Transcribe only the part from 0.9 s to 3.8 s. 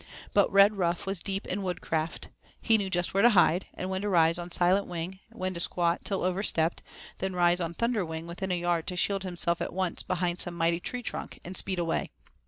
was deep in woodcraft. He knew just where to hide,